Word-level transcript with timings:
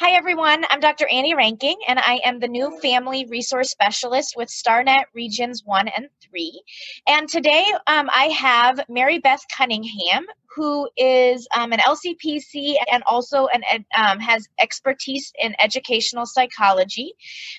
Hi, 0.00 0.16
everyone. 0.16 0.64
I'm 0.70 0.80
Dr. 0.80 1.06
Anni 1.06 1.34
Reinking, 1.34 1.76
and 1.86 1.96
I 2.00 2.20
am 2.24 2.40
the 2.40 2.48
new 2.48 2.76
Family 2.80 3.26
Resource 3.26 3.70
Specialist 3.70 4.34
with 4.36 4.48
StarNet 4.48 5.04
Regions 5.14 5.62
1 5.64 5.86
and 5.86 6.08
3. 6.20 6.62
And 7.06 7.28
today 7.28 7.64
um, 7.86 8.10
I 8.12 8.24
have 8.36 8.80
Mary 8.88 9.20
Beth 9.20 9.44
Cunningham, 9.56 10.26
who 10.54 10.88
is 10.96 11.46
um, 11.56 11.72
an 11.72 11.78
LCPC 11.78 12.74
and 12.90 13.02
also 13.06 13.46
an 13.46 13.62
um, 13.96 14.18
has 14.20 14.48
expertise 14.60 15.32
in 15.40 15.54
educational 15.58 16.26
psychology, 16.26 17.12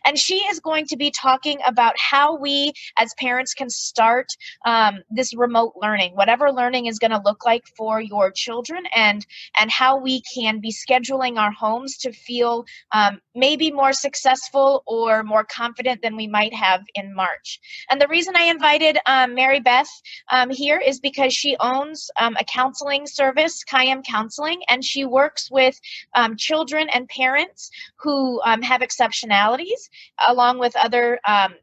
and 0.06 0.18
she 0.18 0.36
is 0.36 0.60
going 0.60 0.86
to 0.88 0.98
be 0.98 1.12
talking 1.12 1.60
about 1.66 1.96
how 1.98 2.38
we 2.38 2.72
as 2.98 3.14
parents 3.16 3.54
can 3.54 3.70
start 3.70 4.28
um, 4.66 5.00
this 5.10 5.36
remote 5.36 5.74
learning, 5.82 6.16
whatever 6.16 6.52
learning 6.52 6.86
is 6.86 7.00
going 7.00 7.12
to 7.12 7.22
look 7.26 7.46
like 7.46 7.64
for 7.76 8.00
your 8.00 8.32
children, 8.32 8.84
and 8.96 9.26
and 9.60 9.72
how 9.72 9.98
we 9.98 10.22
can 10.34 10.60
be 10.60 10.72
scheduling 10.72 11.38
our 11.38 11.52
homes 11.52 11.98
to 11.98 12.12
feel 12.12 12.66
um, 12.92 13.20
maybe 13.36 13.72
more 13.72 13.94
successful 13.94 14.84
or 14.86 15.24
more 15.24 15.44
confident 15.44 16.02
than 16.02 16.16
we 16.16 16.28
might 16.28 16.54
have 16.54 16.82
in 16.96 17.14
March. 17.16 17.60
And 17.90 18.00
the 18.00 18.08
reason 18.08 18.36
I 18.36 18.44
invited 18.44 18.98
um, 19.06 19.34
Mary 19.34 19.60
Beth 19.60 19.90
here 20.52 20.80
is 20.80 21.00
because 21.00 21.34
she 21.34 21.56
owns 21.60 22.10
a 22.18 22.44
counseling 22.46 22.83
counseling 22.84 23.08
service, 23.08 23.64
Caim 23.64 24.04
Counseling, 24.04 24.62
and 24.68 24.84
she 24.84 25.06
works 25.06 25.50
with 25.50 25.80
um, 26.16 26.36
children 26.36 26.90
and 26.94 27.08
parents 27.08 27.72
who 27.96 28.42
um, 28.44 28.62
have 28.62 28.82
exceptionalities, 28.82 29.90
along 30.28 30.60
with 30.60 30.76
other 30.76 31.18
um, 31.26 31.54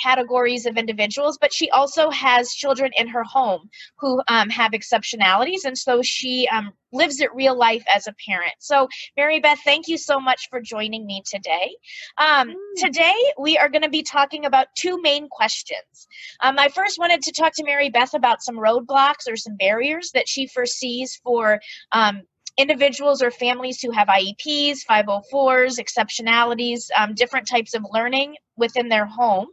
categories 0.00 0.66
of 0.66 0.76
individuals, 0.76 1.38
but 1.40 1.52
she 1.52 1.70
also 1.70 2.10
has 2.10 2.52
children 2.52 2.90
in 2.96 3.08
her 3.08 3.24
home 3.24 3.68
who 3.98 4.20
um, 4.28 4.48
have 4.50 4.72
exceptionalities, 4.72 5.64
and 5.64 5.76
so 5.76 6.02
she 6.02 6.48
um, 6.52 6.72
lives 6.92 7.20
it 7.20 7.34
real 7.34 7.56
life 7.56 7.84
as 7.94 8.06
a 8.06 8.14
parent. 8.26 8.54
So, 8.58 8.88
Mary 9.16 9.40
Beth, 9.40 9.58
thank 9.64 9.88
you 9.88 9.98
so 9.98 10.20
much 10.20 10.48
for 10.50 10.60
joining 10.60 11.06
me 11.06 11.22
today. 11.24 11.76
Um, 12.18 12.50
mm. 12.50 12.54
Today, 12.76 13.14
we 13.38 13.58
are 13.58 13.68
going 13.68 13.82
to 13.82 13.90
be 13.90 14.02
talking 14.02 14.44
about 14.44 14.68
two 14.76 15.00
main 15.02 15.28
questions. 15.28 16.08
Um, 16.40 16.58
I 16.58 16.68
first 16.68 16.98
wanted 16.98 17.22
to 17.22 17.32
talk 17.32 17.54
to 17.56 17.64
Mary 17.64 17.90
Beth 17.90 18.14
about 18.14 18.42
some 18.42 18.56
roadblocks 18.56 19.28
or 19.28 19.36
some 19.36 19.56
barriers 19.56 20.10
that 20.14 20.28
she 20.28 20.46
foresees 20.46 21.20
for 21.22 21.60
um, 21.92 22.22
individuals 22.58 23.22
or 23.22 23.30
families 23.30 23.80
who 23.80 23.90
have 23.90 24.08
IEPs, 24.08 24.80
504s, 24.88 25.78
exceptionalities, 25.78 26.88
um, 26.96 27.14
different 27.14 27.48
types 27.48 27.74
of 27.74 27.84
learning 27.92 28.36
within 28.56 28.88
their 28.88 29.06
home. 29.06 29.46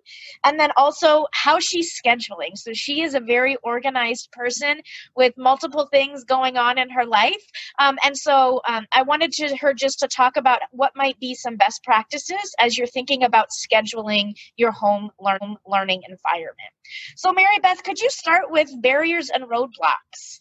And 0.46 0.59
then 0.59 0.72
also 0.78 1.28
how 1.34 1.59
she's 1.59 2.00
scheduling. 2.00 2.56
So 2.56 2.74
she 2.74 3.02
is 3.02 3.14
a 3.14 3.20
very 3.20 3.58
organized 3.58 4.31
person 4.31 4.81
with 5.16 5.34
multiple 5.38 5.88
things 5.92 6.24
going 6.24 6.58
on 6.58 6.78
in 6.78 6.90
her 6.90 7.06
life. 7.06 7.44
Um, 7.80 7.98
and 8.04 8.18
so 8.18 8.62
um, 8.68 8.86
I 8.94 9.02
wanted 9.02 9.31
to, 9.34 9.56
her 9.58 9.74
just 9.74 10.00
to 10.00 10.08
talk 10.08 10.38
about 10.38 10.62
what 10.72 10.96
might 10.96 11.20
be 11.20 11.36
some 11.36 11.58
best 11.58 11.84
practices 11.84 12.56
as 12.59 12.78
you're 12.78 12.88
thinking 12.88 13.24
about 13.24 13.50
scheduling 13.50 14.34
your 14.56 14.72
home 14.72 15.12
learn, 15.20 15.58
learning 15.68 16.04
environment. 16.08 16.74
So 17.16 17.34
Mary 17.34 17.59
Beth, 17.62 17.84
could 17.84 18.00
you 18.00 18.09
start 18.09 18.50
with 18.50 18.70
barriers 18.81 19.30
and 19.30 19.44
roadblocks? 19.44 20.40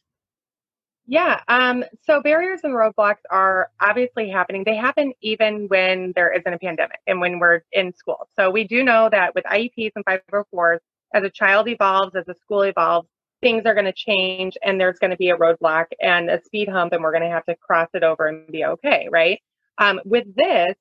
Yeah. 1.12 1.40
Um, 1.48 1.84
so 2.06 2.22
barriers 2.22 2.60
and 2.64 2.72
roadblocks 2.74 3.20
are 3.30 3.68
obviously 3.82 4.30
happening. 4.30 4.64
They 4.64 4.76
happen 4.76 5.12
even 5.20 5.68
when 5.68 6.14
there 6.16 6.32
isn't 6.32 6.52
a 6.54 6.58
pandemic 6.58 7.00
and 7.06 7.20
when 7.20 7.38
we're 7.38 7.60
in 7.72 7.92
school. 7.94 8.28
So 8.38 8.50
we 8.50 8.64
do 8.64 8.82
know 8.82 9.10
that 9.10 9.34
with 9.34 9.44
IEPs 9.44 9.92
and 9.94 10.06
504s, 10.06 10.80
as 11.14 11.22
a 11.22 11.28
child 11.30 11.68
evolves, 11.68 12.16
as 12.16 12.26
a 12.28 12.34
school 12.40 12.62
evolves, 12.62 13.08
things 13.42 13.64
are 13.66 13.74
going 13.74 13.84
to 13.84 13.92
change 13.92 14.56
and 14.64 14.80
there's 14.80 14.98
going 14.98 15.10
to 15.10 15.16
be 15.18 15.28
a 15.28 15.36
roadblock 15.36 15.86
and 16.00 16.30
a 16.30 16.40
speed 16.44 16.68
hump 16.68 16.94
and 16.94 17.02
we're 17.02 17.12
going 17.12 17.24
to 17.24 17.28
have 17.30 17.44
to 17.44 17.56
cross 17.56 17.88
it 17.92 18.02
over 18.02 18.26
and 18.26 18.46
be 18.46 18.64
okay, 18.64 19.08
right? 19.12 19.40
Um, 19.78 20.00
with 20.06 20.24
this, 20.34 20.74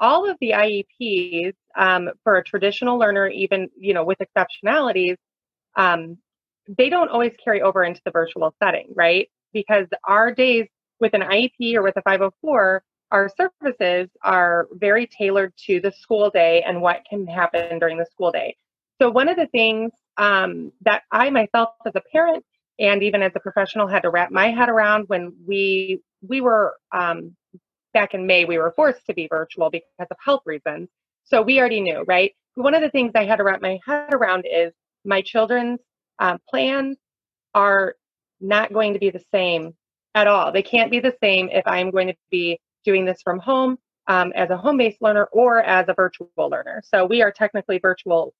all 0.00 0.28
of 0.28 0.36
the 0.40 0.50
IEPs 0.50 1.54
um, 1.76 2.10
for 2.24 2.36
a 2.38 2.44
traditional 2.44 2.98
learner, 2.98 3.28
even 3.28 3.68
you 3.78 3.94
know 3.94 4.04
with 4.04 4.18
exceptionalities, 4.18 5.16
um, 5.76 6.18
they 6.68 6.88
don't 6.90 7.10
always 7.10 7.34
carry 7.42 7.62
over 7.62 7.84
into 7.84 8.00
the 8.04 8.10
virtual 8.10 8.54
setting, 8.62 8.88
right? 8.94 9.28
Because 9.56 9.86
our 10.04 10.34
days 10.34 10.66
with 11.00 11.14
an 11.14 11.22
IEP 11.22 11.76
or 11.76 11.82
with 11.82 11.96
a 11.96 12.02
504, 12.02 12.82
our 13.10 13.30
services 13.38 14.10
are 14.22 14.68
very 14.72 15.06
tailored 15.06 15.54
to 15.66 15.80
the 15.80 15.90
school 15.92 16.28
day 16.28 16.62
and 16.66 16.82
what 16.82 17.00
can 17.08 17.26
happen 17.26 17.78
during 17.78 17.96
the 17.96 18.04
school 18.04 18.30
day. 18.30 18.54
So, 19.00 19.10
one 19.10 19.28
of 19.30 19.36
the 19.36 19.46
things 19.46 19.92
um, 20.18 20.72
that 20.82 21.04
I 21.10 21.30
myself, 21.30 21.70
as 21.86 21.94
a 21.94 22.02
parent 22.12 22.44
and 22.78 23.02
even 23.02 23.22
as 23.22 23.32
a 23.34 23.40
professional, 23.40 23.86
had 23.86 24.02
to 24.02 24.10
wrap 24.10 24.30
my 24.30 24.50
head 24.50 24.68
around 24.68 25.04
when 25.08 25.32
we 25.46 26.02
we 26.20 26.42
were 26.42 26.76
um, 26.92 27.34
back 27.94 28.12
in 28.12 28.26
May, 28.26 28.44
we 28.44 28.58
were 28.58 28.74
forced 28.76 29.06
to 29.06 29.14
be 29.14 29.26
virtual 29.30 29.70
because 29.70 30.08
of 30.10 30.18
health 30.22 30.42
reasons. 30.44 30.90
So 31.24 31.40
we 31.40 31.58
already 31.58 31.80
knew, 31.80 32.04
right? 32.06 32.32
One 32.56 32.74
of 32.74 32.82
the 32.82 32.90
things 32.90 33.12
I 33.14 33.24
had 33.24 33.36
to 33.36 33.44
wrap 33.44 33.62
my 33.62 33.78
head 33.86 34.12
around 34.12 34.44
is 34.50 34.74
my 35.04 35.22
children's 35.22 35.80
uh, 36.18 36.36
plans 36.50 36.98
are 37.54 37.94
not 38.40 38.72
going 38.72 38.92
to 38.92 38.98
be 38.98 39.10
the 39.10 39.22
same 39.32 39.74
at 40.14 40.26
all. 40.26 40.52
They 40.52 40.62
can't 40.62 40.90
be 40.90 41.00
the 41.00 41.14
same 41.22 41.48
if 41.50 41.66
I'm 41.66 41.90
going 41.90 42.08
to 42.08 42.14
be 42.30 42.58
doing 42.84 43.04
this 43.04 43.20
from 43.22 43.38
home 43.38 43.78
um, 44.08 44.32
as 44.34 44.50
a 44.50 44.56
home 44.56 44.76
based 44.76 45.02
learner 45.02 45.24
or 45.32 45.62
as 45.62 45.86
a 45.88 45.94
virtual 45.94 46.28
learner. 46.36 46.82
So 46.84 47.04
we 47.04 47.22
are 47.22 47.30
technically 47.30 47.78
virtual 47.78 48.32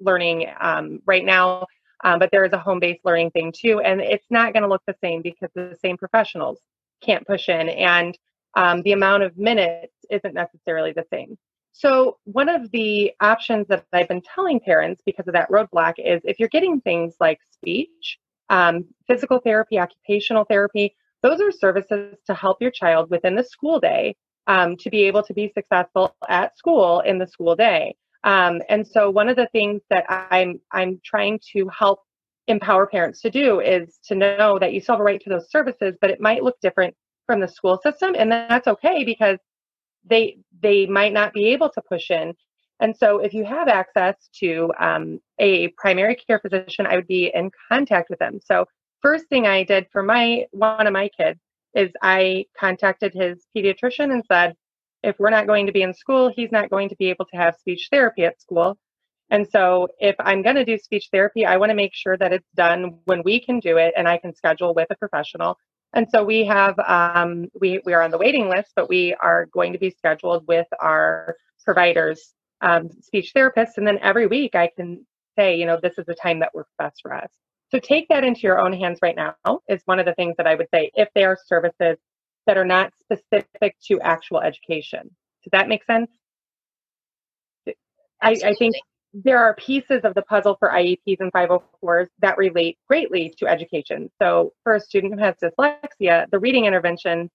learning 0.00 0.46
um, 0.60 1.00
right 1.06 1.24
now, 1.24 1.66
um, 2.04 2.18
but 2.18 2.30
there 2.32 2.44
is 2.44 2.52
a 2.52 2.58
home 2.58 2.80
based 2.80 3.00
learning 3.04 3.30
thing 3.30 3.52
too. 3.56 3.80
And 3.80 4.00
it's 4.00 4.26
not 4.30 4.52
going 4.52 4.62
to 4.62 4.68
look 4.68 4.82
the 4.86 4.96
same 5.02 5.22
because 5.22 5.50
the 5.54 5.76
same 5.80 5.96
professionals 5.96 6.58
can't 7.00 7.26
push 7.26 7.48
in 7.48 7.68
and 7.70 8.16
um, 8.54 8.82
the 8.82 8.92
amount 8.92 9.22
of 9.22 9.36
minutes 9.38 9.94
isn't 10.10 10.34
necessarily 10.34 10.92
the 10.92 11.06
same. 11.10 11.38
So, 11.72 12.18
one 12.24 12.50
of 12.50 12.70
the 12.70 13.12
options 13.20 13.66
that 13.68 13.86
I've 13.94 14.08
been 14.08 14.20
telling 14.20 14.60
parents 14.60 15.02
because 15.06 15.26
of 15.26 15.32
that 15.32 15.50
roadblock 15.50 15.94
is 15.96 16.20
if 16.24 16.38
you're 16.38 16.50
getting 16.50 16.82
things 16.82 17.14
like 17.18 17.38
speech, 17.50 18.18
um, 18.50 18.84
physical 19.06 19.38
therapy, 19.38 19.78
occupational 19.78 20.44
therapy. 20.44 20.94
Those 21.22 21.40
are 21.40 21.52
services 21.52 22.16
to 22.26 22.34
help 22.34 22.60
your 22.60 22.70
child 22.70 23.10
within 23.10 23.36
the 23.36 23.44
school 23.44 23.80
day 23.80 24.16
um, 24.46 24.76
to 24.78 24.90
be 24.90 25.04
able 25.04 25.22
to 25.22 25.34
be 25.34 25.52
successful 25.54 26.16
at 26.28 26.56
school 26.56 27.00
in 27.00 27.18
the 27.18 27.26
school 27.26 27.56
day. 27.56 27.96
Um, 28.24 28.60
and 28.68 28.86
so, 28.86 29.10
one 29.10 29.28
of 29.28 29.36
the 29.36 29.48
things 29.52 29.82
that 29.90 30.04
I'm 30.08 30.60
I'm 30.70 31.00
trying 31.04 31.40
to 31.52 31.68
help 31.76 32.00
empower 32.48 32.86
parents 32.86 33.20
to 33.22 33.30
do 33.30 33.60
is 33.60 33.98
to 34.04 34.14
know 34.14 34.58
that 34.58 34.72
you 34.72 34.80
still 34.80 34.94
have 34.94 35.00
a 35.00 35.04
right 35.04 35.20
to 35.20 35.30
those 35.30 35.50
services, 35.50 35.96
but 36.00 36.10
it 36.10 36.20
might 36.20 36.42
look 36.42 36.56
different 36.60 36.94
from 37.26 37.40
the 37.40 37.48
school 37.48 37.80
system, 37.82 38.14
and 38.16 38.30
that's 38.30 38.68
okay 38.68 39.04
because 39.04 39.38
they 40.04 40.38
they 40.60 40.86
might 40.86 41.12
not 41.12 41.32
be 41.32 41.46
able 41.46 41.70
to 41.70 41.82
push 41.88 42.10
in 42.10 42.34
and 42.82 42.96
so, 42.96 43.20
if 43.20 43.32
you 43.32 43.44
have 43.44 43.68
access 43.68 44.16
to 44.40 44.72
um, 44.80 45.20
a 45.38 45.68
primary 45.78 46.16
care 46.16 46.40
physician, 46.40 46.84
I 46.84 46.96
would 46.96 47.06
be 47.06 47.30
in 47.32 47.52
contact 47.70 48.10
with 48.10 48.18
them. 48.18 48.40
So, 48.44 48.66
first 49.00 49.28
thing 49.28 49.46
I 49.46 49.62
did 49.62 49.86
for 49.92 50.02
my 50.02 50.46
one 50.50 50.88
of 50.88 50.92
my 50.92 51.08
kids 51.16 51.38
is 51.76 51.92
I 52.02 52.46
contacted 52.58 53.14
his 53.14 53.46
pediatrician 53.56 54.10
and 54.12 54.24
said, 54.26 54.56
if 55.04 55.14
we're 55.20 55.30
not 55.30 55.46
going 55.46 55.66
to 55.66 55.72
be 55.72 55.82
in 55.82 55.94
school, 55.94 56.32
he's 56.34 56.50
not 56.50 56.70
going 56.70 56.88
to 56.88 56.96
be 56.96 57.08
able 57.08 57.24
to 57.26 57.36
have 57.36 57.54
speech 57.54 57.86
therapy 57.92 58.24
at 58.24 58.40
school. 58.40 58.76
And 59.30 59.46
so, 59.48 59.86
if 60.00 60.16
I'm 60.18 60.42
going 60.42 60.56
to 60.56 60.64
do 60.64 60.76
speech 60.76 61.08
therapy, 61.12 61.46
I 61.46 61.58
want 61.58 61.70
to 61.70 61.76
make 61.76 61.94
sure 61.94 62.16
that 62.16 62.32
it's 62.32 62.50
done 62.56 62.98
when 63.04 63.22
we 63.24 63.38
can 63.38 63.60
do 63.60 63.76
it 63.76 63.94
and 63.96 64.08
I 64.08 64.18
can 64.18 64.34
schedule 64.34 64.74
with 64.74 64.88
a 64.90 64.96
professional. 64.96 65.56
And 65.94 66.08
so 66.10 66.24
we 66.24 66.44
have 66.46 66.76
um, 66.80 67.46
we 67.60 67.80
we 67.84 67.92
are 67.92 68.02
on 68.02 68.10
the 68.10 68.18
waiting 68.18 68.48
list, 68.48 68.72
but 68.74 68.88
we 68.88 69.14
are 69.22 69.46
going 69.46 69.72
to 69.72 69.78
be 69.78 69.90
scheduled 69.90 70.48
with 70.48 70.66
our 70.80 71.36
providers 71.64 72.34
um, 72.62 72.88
speech 73.02 73.32
therapists. 73.36 73.76
And 73.76 73.86
then 73.86 73.98
every 74.00 74.26
week 74.26 74.54
I 74.54 74.70
can 74.74 75.04
say, 75.38 75.56
you 75.56 75.66
know, 75.66 75.78
this 75.82 75.98
is 75.98 76.06
the 76.06 76.14
time 76.14 76.40
that 76.40 76.54
works 76.54 76.72
best 76.78 77.00
for 77.02 77.12
us. 77.12 77.30
So 77.70 77.78
take 77.78 78.08
that 78.08 78.24
into 78.24 78.40
your 78.40 78.58
own 78.58 78.72
hands 78.72 78.98
right 79.02 79.16
now 79.16 79.34
is 79.68 79.82
one 79.86 79.98
of 79.98 80.06
the 80.06 80.14
things 80.14 80.36
that 80.36 80.46
I 80.46 80.54
would 80.54 80.68
say 80.72 80.90
if 80.94 81.08
they 81.14 81.24
are 81.24 81.38
services 81.46 81.96
that 82.46 82.58
are 82.58 82.64
not 82.64 82.92
specific 83.00 83.76
to 83.88 84.00
actual 84.00 84.40
education. 84.40 85.10
Does 85.42 85.50
that 85.52 85.68
make 85.68 85.84
sense? 85.84 86.10
I, 88.20 88.36
I, 88.44 88.54
think 88.54 88.76
there 89.12 89.38
are 89.38 89.54
pieces 89.54 90.02
of 90.04 90.14
the 90.14 90.22
puzzle 90.22 90.56
for 90.58 90.70
IEPs 90.70 91.16
and 91.20 91.32
504s 91.32 92.06
that 92.20 92.38
relate 92.38 92.78
greatly 92.86 93.34
to 93.38 93.48
education. 93.48 94.10
So 94.20 94.52
for 94.62 94.74
a 94.74 94.80
student 94.80 95.14
who 95.14 95.20
has 95.20 95.34
dyslexia, 95.42 96.26
the 96.30 96.38
reading 96.38 96.66
interventions 96.66 97.30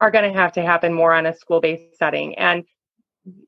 are 0.00 0.10
going 0.10 0.30
to 0.30 0.38
have 0.38 0.52
to 0.52 0.62
happen 0.62 0.92
more 0.92 1.12
on 1.12 1.26
a 1.26 1.34
school-based 1.34 1.96
setting. 1.96 2.36
And 2.36 2.64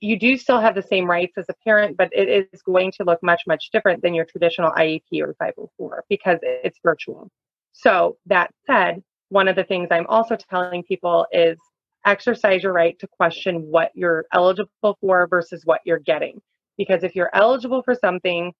you 0.00 0.18
do 0.18 0.36
still 0.36 0.60
have 0.60 0.74
the 0.74 0.82
same 0.82 1.10
rights 1.10 1.36
as 1.36 1.46
a 1.48 1.54
parent, 1.64 1.96
but 1.96 2.08
it 2.12 2.48
is 2.52 2.62
going 2.62 2.92
to 2.92 3.04
look 3.04 3.22
much, 3.22 3.42
much 3.46 3.70
different 3.72 4.02
than 4.02 4.14
your 4.14 4.24
traditional 4.24 4.70
IEP 4.72 5.20
or 5.20 5.34
504 5.38 6.04
because 6.08 6.38
it's 6.42 6.78
virtual. 6.82 7.28
So, 7.72 8.16
that 8.26 8.52
said, 8.66 9.02
one 9.30 9.48
of 9.48 9.56
the 9.56 9.64
things 9.64 9.88
I'm 9.90 10.06
also 10.06 10.36
telling 10.36 10.84
people 10.84 11.26
is 11.32 11.58
exercise 12.06 12.62
your 12.62 12.72
right 12.72 12.96
to 13.00 13.08
question 13.08 13.62
what 13.62 13.90
you're 13.94 14.26
eligible 14.32 14.96
for 15.00 15.26
versus 15.26 15.62
what 15.64 15.80
you're 15.84 15.98
getting. 15.98 16.40
Because 16.78 17.02
if 17.02 17.16
you're 17.16 17.30
eligible 17.34 17.82
for 17.82 17.94
something 17.94 18.52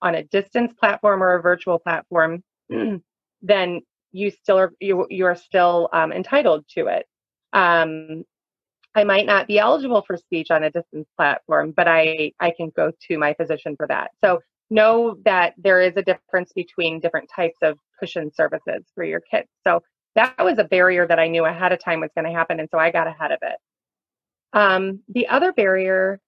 on 0.00 0.14
a 0.14 0.24
distance 0.24 0.72
platform 0.78 1.22
or 1.22 1.34
a 1.34 1.42
virtual 1.42 1.78
platform, 1.78 2.42
then 3.42 3.80
you 4.12 4.30
still 4.30 4.58
are 4.58 4.72
you, 4.80 5.06
you 5.10 5.26
are 5.26 5.36
still 5.36 5.88
um, 5.92 6.12
entitled 6.12 6.64
to 6.76 6.86
it. 6.86 7.06
Um, 7.52 8.24
I 8.94 9.04
might 9.04 9.26
not 9.26 9.46
be 9.46 9.58
eligible 9.58 10.02
for 10.06 10.16
speech 10.16 10.50
on 10.50 10.64
a 10.64 10.70
distance 10.70 11.08
platform, 11.16 11.72
but 11.74 11.88
I, 11.88 12.32
I 12.40 12.52
can 12.56 12.70
go 12.76 12.92
to 13.08 13.18
my 13.18 13.34
physician 13.34 13.74
for 13.76 13.86
that. 13.86 14.10
So 14.22 14.40
know 14.70 15.16
that 15.24 15.54
there 15.58 15.80
is 15.80 15.94
a 15.96 16.02
difference 16.02 16.52
between 16.54 17.00
different 17.00 17.30
types 17.34 17.58
of 17.62 17.78
cushion 17.98 18.32
services 18.34 18.84
for 18.94 19.04
your 19.04 19.20
kids. 19.20 19.48
So 19.64 19.82
that 20.14 20.34
was 20.38 20.58
a 20.58 20.64
barrier 20.64 21.06
that 21.06 21.18
I 21.18 21.28
knew 21.28 21.44
ahead 21.44 21.72
of 21.72 21.82
time 21.82 22.00
was 22.00 22.10
going 22.14 22.26
to 22.26 22.36
happen. 22.36 22.60
And 22.60 22.68
so 22.70 22.78
I 22.78 22.90
got 22.90 23.06
ahead 23.06 23.32
of 23.32 23.38
it. 23.42 23.56
Um, 24.52 25.00
the 25.08 25.28
other 25.28 25.52
barrier 25.52 26.20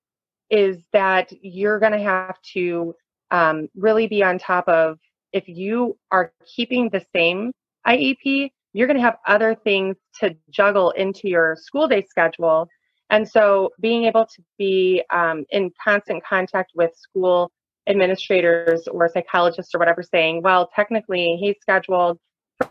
is 0.51 0.79
that 0.93 1.33
you're 1.43 1.81
going 1.81 1.93
to 1.93 1.99
have 1.99 2.41
to 2.55 2.95
um, 3.31 3.69
really 3.75 4.07
be 4.07 4.23
on 4.23 4.39
top 4.39 4.69
of 4.69 4.99
if 5.33 5.49
you 5.49 5.99
are 6.11 6.33
keeping 6.47 6.89
the 6.89 7.05
same 7.15 7.53
IEP, 7.87 8.51
you're 8.75 8.87
going 8.87 8.99
to 8.99 9.03
have 9.03 9.17
other 9.27 9.55
things 9.55 9.97
to 10.21 10.37
juggle 10.51 10.91
into 10.91 11.29
your 11.29 11.57
school 11.59 11.89
day 11.89 12.05
schedule. 12.07 12.69
And 13.09 13.27
so 13.27 13.71
being 13.81 14.05
able 14.05 14.27
to 14.27 14.43
be 14.59 15.03
um, 15.11 15.45
in 15.51 15.71
constant 15.83 16.23
contact 16.25 16.73
with 16.75 16.91
school 16.97 17.51
administrators 17.87 18.89
or 18.89 19.09
psychologists 19.09 19.75
or 19.75 19.79
whatever 19.79 20.03
saying, 20.03 20.43
well, 20.43 20.69
technically 20.75 21.39
he's 21.41 21.57
scheduled 21.61 22.19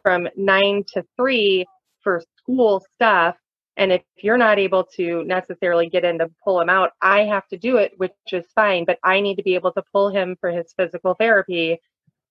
from 0.02 0.28
nine 0.36 0.84
to 0.94 1.04
three 1.16 1.66
for 2.04 2.22
school 2.38 2.84
stuff. 2.96 3.36
And 3.78 3.92
if 3.92 4.02
you're 4.18 4.38
not 4.38 4.60
able 4.60 4.84
to 4.98 5.24
necessarily 5.24 5.90
get 5.90 6.04
in 6.04 6.20
to 6.20 6.30
pull 6.44 6.60
him 6.60 6.70
out, 6.70 6.92
I 7.02 7.22
have 7.22 7.48
to 7.48 7.58
do 7.58 7.78
it, 7.78 7.94
which 7.98 8.12
is 8.32 8.46
fine. 8.54 8.86
But 8.86 9.00
I 9.04 9.22
need 9.22 9.36
to 9.36 9.44
be 9.44 9.56
able 9.56 9.72
to 9.74 9.84
pull 9.92 10.10
him 10.10 10.36
for 10.42 10.52
his 10.52 10.74
physical 10.78 11.16
therapy 11.16 11.80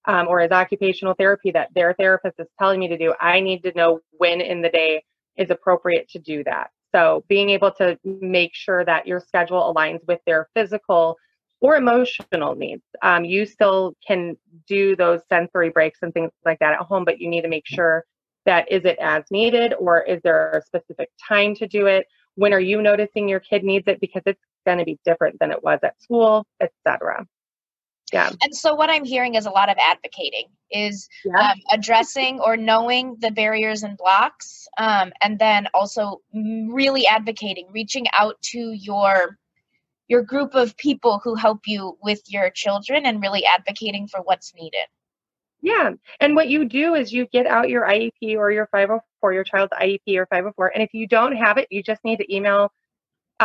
um, 0.06 0.28
or 0.28 0.40
his 0.40 0.50
occupational 0.50 1.14
therapy 1.14 1.50
that 1.52 1.70
their 1.74 1.94
therapist 1.94 2.38
is 2.38 2.48
telling 2.58 2.80
me 2.80 2.88
to 2.88 2.98
do. 2.98 3.14
I 3.20 3.40
need 3.40 3.62
to 3.64 3.72
know 3.74 4.00
when 4.12 4.40
in 4.40 4.62
the 4.62 4.68
day 4.68 5.04
is 5.36 5.50
appropriate 5.50 6.08
to 6.10 6.18
do 6.18 6.44
that. 6.44 6.70
So 6.94 7.24
being 7.28 7.50
able 7.50 7.70
to 7.72 7.98
make 8.04 8.54
sure 8.54 8.84
that 8.84 9.06
your 9.06 9.20
schedule 9.20 9.72
aligns 9.72 10.00
with 10.06 10.20
their 10.26 10.48
physical 10.54 11.16
or 11.60 11.76
emotional 11.76 12.56
needs. 12.56 12.82
Um, 13.02 13.24
you 13.24 13.46
still 13.46 13.94
can 14.06 14.36
do 14.66 14.96
those 14.96 15.20
sensory 15.28 15.70
breaks 15.70 16.00
and 16.02 16.12
things 16.12 16.32
like 16.44 16.58
that 16.58 16.74
at 16.74 16.80
home, 16.80 17.04
but 17.04 17.20
you 17.20 17.30
need 17.30 17.42
to 17.42 17.48
make 17.48 17.66
sure 17.66 18.04
that 18.44 18.70
is 18.70 18.84
it 18.84 18.98
as 19.00 19.22
needed 19.30 19.72
or 19.78 20.02
is 20.02 20.20
there 20.22 20.50
a 20.50 20.62
specific 20.62 21.08
time 21.26 21.54
to 21.54 21.68
do 21.68 21.86
it? 21.86 22.06
When 22.34 22.52
are 22.52 22.60
you 22.60 22.82
noticing 22.82 23.28
your 23.28 23.40
kid 23.40 23.62
needs 23.62 23.86
it 23.86 24.00
because 24.00 24.22
it's 24.26 24.40
going 24.66 24.78
to 24.78 24.84
be 24.84 24.98
different 25.04 25.38
than 25.38 25.52
it 25.52 25.62
was 25.62 25.78
at 25.84 26.00
school, 26.02 26.46
etc. 26.60 27.26
Yeah. 28.12 28.30
And 28.42 28.54
so 28.54 28.74
what 28.74 28.90
I'm 28.90 29.04
hearing 29.04 29.36
is 29.36 29.46
a 29.46 29.50
lot 29.50 29.70
of 29.70 29.76
advocating, 29.78 30.48
is 30.70 31.08
yeah. 31.24 31.50
um, 31.50 31.60
addressing 31.70 32.40
or 32.40 32.56
knowing 32.56 33.16
the 33.20 33.30
barriers 33.30 33.82
and 33.82 33.96
blocks, 33.96 34.68
um, 34.78 35.12
and 35.22 35.38
then 35.38 35.66
also 35.72 36.20
really 36.34 37.06
advocating, 37.06 37.68
reaching 37.72 38.06
out 38.12 38.40
to 38.42 38.72
your 38.72 39.38
your 40.08 40.22
group 40.22 40.54
of 40.54 40.76
people 40.76 41.20
who 41.24 41.34
help 41.34 41.60
you 41.66 41.96
with 42.02 42.20
your 42.26 42.50
children 42.50 43.06
and 43.06 43.22
really 43.22 43.46
advocating 43.46 44.06
for 44.06 44.20
what's 44.20 44.54
needed. 44.54 44.84
Yeah. 45.62 45.92
And 46.20 46.34
what 46.34 46.48
you 46.48 46.68
do 46.68 46.94
is 46.94 47.12
you 47.12 47.26
get 47.32 47.46
out 47.46 47.70
your 47.70 47.86
IEP 47.86 48.36
or 48.36 48.50
your 48.50 48.66
504, 48.72 49.32
your 49.32 49.44
child's 49.44 49.72
IEP 49.72 50.18
or 50.18 50.26
504. 50.26 50.72
And 50.74 50.82
if 50.82 50.92
you 50.92 51.06
don't 51.06 51.36
have 51.36 51.56
it, 51.56 51.68
you 51.70 51.82
just 51.82 52.04
need 52.04 52.18
to 52.18 52.34
email 52.34 52.72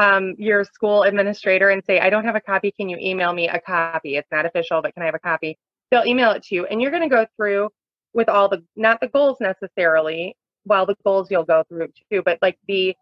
um, 0.04 0.24
your 0.38 0.62
school 0.76 1.00
administrator 1.04 1.70
and 1.74 1.82
say, 1.86 1.96
I 2.00 2.10
don't 2.14 2.28
have 2.30 2.40
a 2.42 2.46
copy. 2.52 2.70
Can 2.72 2.88
you 2.92 2.98
email 3.10 3.34
me 3.34 3.46
a 3.50 3.60
copy? 3.60 4.12
It's 4.20 4.32
not 4.32 4.46
official, 4.46 4.82
but 4.84 4.94
can 4.94 5.04
I 5.04 5.08
have 5.08 5.16
a 5.16 5.20
copy? 5.32 5.58
They'll 5.90 6.06
email 6.06 6.32
it 6.32 6.44
to 6.48 6.56
you. 6.56 6.66
And 6.68 6.82
you're 6.82 6.96
going 6.98 7.10
to 7.10 7.16
go 7.20 7.26
through 7.36 7.70
with 8.14 8.30
all 8.30 8.48
the, 8.54 8.64
not 8.76 9.00
the 9.02 9.10
goals 9.18 9.38
necessarily. 9.42 10.36
while 10.68 10.86
the 10.86 10.96
goals 11.04 11.32
you'll 11.32 11.44
go 11.44 11.64
through 11.68 11.88
too, 12.12 12.22
but 12.24 12.38
like 12.42 12.60
the, 12.68 12.96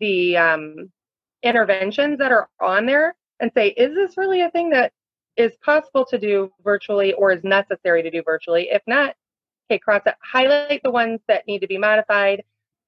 the 0.00 0.36
um, 0.36 0.90
interventions 1.42 2.18
that 2.18 2.32
are 2.32 2.48
on 2.60 2.86
there 2.86 3.14
and 3.40 3.50
say, 3.54 3.68
is 3.68 3.94
this 3.94 4.16
really 4.16 4.40
a 4.42 4.50
thing 4.50 4.70
that 4.70 4.92
is 5.36 5.52
possible 5.64 6.04
to 6.06 6.18
do 6.18 6.50
virtually 6.64 7.12
or 7.12 7.30
is 7.30 7.44
necessary 7.44 8.02
to 8.02 8.10
do 8.10 8.22
virtually? 8.24 8.68
If 8.70 8.82
not, 8.86 9.14
okay, 9.70 9.78
cross 9.78 10.02
it, 10.06 10.14
highlight 10.22 10.82
the 10.82 10.90
ones 10.90 11.20
that 11.28 11.46
need 11.46 11.60
to 11.60 11.66
be 11.66 11.78
modified, 11.78 12.42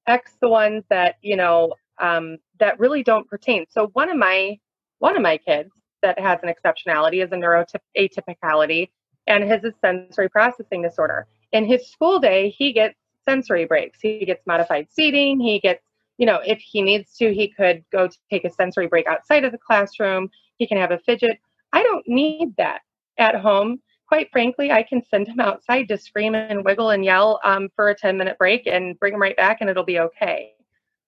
X 0.07 0.33
the 0.41 0.49
ones 0.49 0.83
that, 0.89 1.15
you 1.21 1.35
know, 1.35 1.73
um, 2.01 2.37
that 2.59 2.79
really 2.79 3.03
don't 3.03 3.27
pertain. 3.27 3.65
So 3.69 3.87
one 3.93 4.09
of 4.09 4.17
my 4.17 4.57
one 4.99 5.15
of 5.15 5.21
my 5.21 5.37
kids 5.37 5.71
that 6.01 6.19
has 6.19 6.39
an 6.43 6.53
exceptionality 6.53 7.23
is 7.23 7.31
a 7.31 7.35
neuroatypicality 7.35 8.89
and 9.27 9.43
his 9.43 9.63
is 9.63 9.73
sensory 9.81 10.29
processing 10.29 10.81
disorder. 10.81 11.27
In 11.51 11.65
his 11.65 11.89
school 11.89 12.19
day, 12.19 12.49
he 12.49 12.73
gets 12.73 12.95
sensory 13.27 13.65
breaks. 13.65 13.99
He 14.01 14.25
gets 14.25 14.45
modified 14.45 14.87
seating. 14.91 15.39
He 15.39 15.59
gets 15.59 15.83
you 16.19 16.25
know, 16.25 16.41
if 16.45 16.59
he 16.59 16.81
needs 16.81 17.15
to, 17.15 17.33
he 17.33 17.47
could 17.47 17.83
go 17.91 18.09
take 18.29 18.43
a 18.43 18.51
sensory 18.51 18.87
break 18.87 19.07
outside 19.07 19.45
of 19.45 19.53
the 19.53 19.57
classroom. 19.57 20.29
He 20.57 20.67
can 20.67 20.77
have 20.77 20.91
a 20.91 20.99
fidget. 20.99 21.39
I 21.71 21.81
don't 21.81 22.05
need 22.07 22.55
that 22.57 22.81
at 23.17 23.35
home. 23.35 23.79
Quite 24.05 24.29
frankly, 24.31 24.69
I 24.69 24.83
can 24.83 25.01
send 25.09 25.29
him 25.29 25.39
outside 25.39 25.87
to 25.87 25.97
scream 25.97 26.35
and 26.35 26.65
wiggle 26.65 26.89
and 26.89 27.05
yell 27.05 27.39
um, 27.45 27.69
for 27.73 27.89
a 27.89 27.95
10 27.95 28.17
minute 28.17 28.37
break 28.37 28.67
and 28.67 28.99
bring 28.99 29.13
him 29.13 29.21
right 29.21 29.37
back 29.37 29.59
and 29.61 29.69
it'll 29.69 29.85
be 29.85 29.99
okay. 29.99 30.55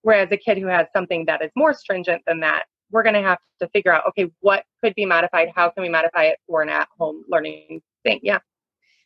Whereas 0.04 0.30
a 0.32 0.38
kid 0.38 0.58
who 0.58 0.68
has 0.68 0.88
something 0.94 1.26
that 1.26 1.44
is 1.44 1.52
more 1.56 1.74
stringent 1.74 2.24
than 2.26 2.40
that, 2.42 2.64
we're 2.92 3.04
going 3.04 3.16
to 3.16 3.22
have 3.22 3.38
to 3.62 3.68
figure 3.70 3.94
out 3.94 4.04
okay, 4.10 4.32
what 4.40 4.66
could 4.84 4.96
be 4.96 5.06
modified? 5.06 5.50
How 5.56 5.70
can 5.70 5.84
we 5.84 5.90
modify 5.90 6.26
it 6.26 6.40
for 6.48 6.62
an 6.62 6.70
at 6.70 6.88
home 6.98 7.24
learning 7.30 7.82
thing? 8.04 8.20
Yeah. 8.24 8.40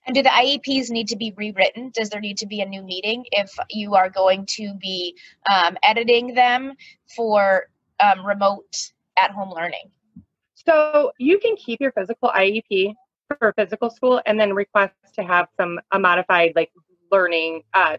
And 0.07 0.13
do 0.13 0.21
the 0.21 0.29
IEPs 0.29 0.91
need 0.91 1.07
to 1.07 1.15
be 1.15 1.33
rewritten? 1.35 1.91
Does 1.93 2.09
there 2.09 2.21
need 2.21 2.37
to 2.37 2.45
be 2.45 2.61
a 2.61 2.65
new 2.65 2.83
meeting 2.83 3.25
if 3.31 3.51
you 3.71 3.95
are 3.95 4.09
going 4.09 4.45
to 4.51 4.75
be 4.75 5.17
um, 5.51 5.77
editing 5.81 6.35
them 6.35 6.73
for 7.15 7.69
um, 7.99 8.25
remote 8.25 8.91
at 9.17 9.31
home 9.31 9.51
learning? 9.51 9.89
So 10.53 11.11
you 11.17 11.39
can 11.39 11.55
keep 11.55 11.81
your 11.81 11.91
physical 11.91 12.29
IEP 12.29 12.93
for 13.39 13.53
physical 13.57 13.89
school 13.89 14.21
and 14.25 14.39
then 14.39 14.53
request 14.53 14.93
to 15.15 15.23
have 15.23 15.47
some 15.57 15.79
a 15.91 15.99
modified 15.99 16.53
like 16.55 16.71
learning 17.11 17.63
uh, 17.73 17.97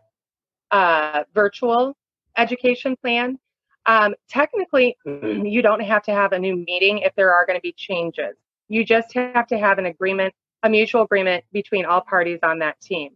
uh, 0.71 1.25
virtual 1.35 1.97
education 2.37 2.97
plan. 2.97 3.39
Um, 3.87 4.15
technically, 4.29 4.97
you 5.05 5.63
don't 5.63 5.81
have 5.81 6.03
to 6.05 6.13
have 6.13 6.33
a 6.33 6.39
new 6.39 6.57
meeting 6.57 6.99
if 6.99 7.15
there 7.15 7.33
are 7.33 7.47
going 7.47 7.59
to 7.59 7.63
be 7.63 7.73
changes. 7.73 8.37
You 8.69 8.85
just 8.85 9.13
have 9.15 9.47
to 9.49 9.59
have 9.59 9.79
an 9.79 9.87
agreement 9.87 10.35
a 10.63 10.69
mutual 10.69 11.03
agreement 11.03 11.45
between 11.53 11.85
all 11.85 12.01
parties 12.01 12.41
on 12.43 12.59
that 12.59 12.81
team. 12.81 13.13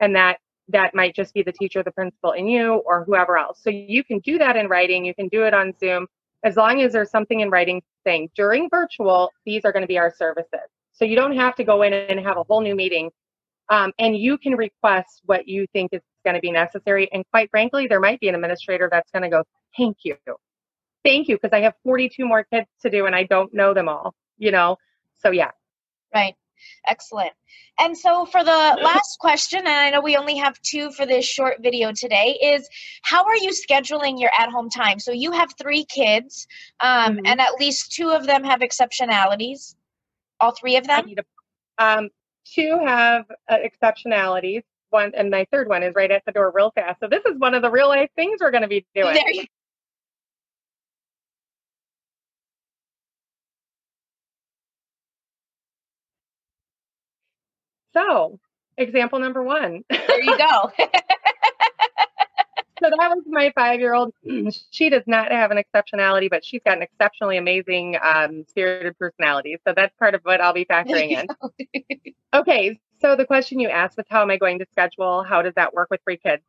And 0.00 0.14
that 0.16 0.38
that 0.68 0.94
might 0.94 1.14
just 1.14 1.34
be 1.34 1.42
the 1.42 1.52
teacher, 1.52 1.82
the 1.82 1.90
principal, 1.90 2.32
and 2.32 2.50
you, 2.50 2.82
or 2.86 3.04
whoever 3.04 3.36
else. 3.36 3.60
So 3.62 3.68
you 3.68 4.02
can 4.02 4.20
do 4.20 4.38
that 4.38 4.56
in 4.56 4.66
writing. 4.66 5.04
You 5.04 5.14
can 5.14 5.28
do 5.28 5.44
it 5.44 5.52
on 5.52 5.74
Zoom 5.78 6.06
as 6.42 6.56
long 6.56 6.82
as 6.82 6.92
there's 6.92 7.10
something 7.10 7.40
in 7.40 7.50
writing 7.50 7.82
saying 8.06 8.30
during 8.36 8.68
virtual, 8.70 9.30
these 9.44 9.64
are 9.64 9.72
going 9.72 9.82
to 9.82 9.88
be 9.88 9.98
our 9.98 10.14
services. 10.14 10.68
So 10.92 11.04
you 11.04 11.16
don't 11.16 11.36
have 11.36 11.54
to 11.56 11.64
go 11.64 11.82
in 11.82 11.92
and 11.92 12.20
have 12.20 12.36
a 12.36 12.44
whole 12.44 12.60
new 12.60 12.76
meeting. 12.76 13.10
Um, 13.70 13.92
and 13.98 14.16
you 14.16 14.38
can 14.38 14.54
request 14.54 15.22
what 15.24 15.48
you 15.48 15.66
think 15.72 15.90
is 15.92 16.02
going 16.24 16.34
to 16.34 16.40
be 16.40 16.50
necessary. 16.50 17.10
And 17.12 17.24
quite 17.30 17.50
frankly, 17.50 17.86
there 17.86 18.00
might 18.00 18.20
be 18.20 18.28
an 18.28 18.34
administrator 18.34 18.88
that's 18.90 19.10
going 19.10 19.22
to 19.22 19.28
go, 19.28 19.44
thank 19.76 19.98
you. 20.04 20.16
Thank 21.04 21.28
you, 21.28 21.36
because 21.36 21.54
I 21.54 21.60
have 21.60 21.74
42 21.84 22.26
more 22.26 22.44
kids 22.44 22.68
to 22.82 22.90
do 22.90 23.06
and 23.06 23.14
I 23.14 23.24
don't 23.24 23.52
know 23.52 23.74
them 23.74 23.88
all, 23.88 24.14
you 24.38 24.50
know? 24.50 24.76
So 25.18 25.30
yeah. 25.30 25.50
Right. 26.14 26.34
Excellent. 26.86 27.32
And 27.78 27.96
so 27.96 28.24
for 28.24 28.44
the 28.44 28.78
last 28.82 29.18
question, 29.18 29.60
and 29.60 29.68
I 29.68 29.90
know 29.90 30.00
we 30.00 30.16
only 30.16 30.36
have 30.36 30.60
two 30.62 30.92
for 30.92 31.06
this 31.06 31.24
short 31.24 31.56
video 31.60 31.92
today, 31.92 32.38
is 32.42 32.68
how 33.02 33.24
are 33.24 33.36
you 33.36 33.50
scheduling 33.50 34.20
your 34.20 34.30
at-home 34.38 34.70
time? 34.70 34.98
So 35.00 35.12
you 35.12 35.32
have 35.32 35.50
three 35.60 35.84
kids, 35.84 36.46
um, 36.80 37.16
mm-hmm. 37.16 37.26
and 37.26 37.40
at 37.40 37.54
least 37.58 37.92
two 37.92 38.10
of 38.10 38.26
them 38.26 38.44
have 38.44 38.60
exceptionalities. 38.60 39.74
All 40.40 40.52
three 40.52 40.76
of 40.76 40.86
them. 40.86 41.14
A, 41.78 41.84
um, 41.84 42.10
two 42.44 42.78
have 42.84 43.24
uh, 43.48 43.58
exceptionalities. 43.58 44.62
One 44.90 45.12
and 45.16 45.30
my 45.30 45.46
third 45.50 45.68
one 45.68 45.82
is 45.82 45.94
right 45.94 46.10
at 46.10 46.24
the 46.24 46.32
door, 46.32 46.52
real 46.54 46.70
fast. 46.74 47.00
So 47.00 47.08
this 47.08 47.24
is 47.26 47.38
one 47.38 47.54
of 47.54 47.62
the 47.62 47.70
real 47.70 47.88
life 47.88 48.10
things 48.16 48.38
we're 48.40 48.52
going 48.52 48.62
to 48.62 48.68
be 48.68 48.86
doing. 48.94 49.14
There 49.14 49.44
So, 57.94 58.38
example 58.76 59.20
number 59.20 59.42
one. 59.42 59.84
There 59.88 60.22
you 60.22 60.36
go. 60.36 60.72
so 62.84 62.90
that 62.98 63.16
was 63.16 63.24
my 63.26 63.52
five-year-old. 63.54 64.12
She 64.70 64.90
does 64.90 65.04
not 65.06 65.32
have 65.32 65.50
an 65.50 65.58
exceptionality, 65.58 66.28
but 66.28 66.44
she's 66.44 66.60
got 66.64 66.76
an 66.76 66.82
exceptionally 66.82 67.38
amazing 67.38 67.96
um, 68.02 68.44
spirited 68.48 68.98
personality. 68.98 69.56
So 69.66 69.72
that's 69.74 69.94
part 69.96 70.14
of 70.14 70.20
what 70.22 70.40
I'll 70.40 70.52
be 70.52 70.64
factoring 70.70 71.10
in. 71.10 72.14
okay, 72.34 72.78
so 73.00 73.16
the 73.16 73.24
question 73.24 73.60
you 73.60 73.68
asked 73.68 73.96
was, 73.96 74.06
how 74.08 74.22
am 74.22 74.30
I 74.30 74.36
going 74.36 74.58
to 74.58 74.66
schedule? 74.70 75.22
How 75.22 75.42
does 75.42 75.54
that 75.54 75.72
work 75.72 75.88
with 75.90 76.00
three 76.04 76.18
kids? 76.18 76.42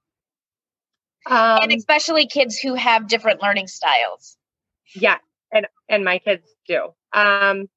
Um, 1.27 1.59
and 1.63 1.71
especially 1.71 2.27
kids 2.27 2.57
who 2.57 2.75
have 2.75 3.07
different 3.07 3.41
learning 3.41 3.67
styles. 3.67 4.37
Yeah, 4.93 5.17
and 5.51 5.67
and 5.89 6.03
my 6.03 6.19
kids 6.19 6.47
do. 6.67 6.89
Um, 7.13 7.67